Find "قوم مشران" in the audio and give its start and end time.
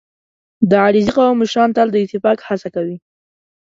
1.17-1.69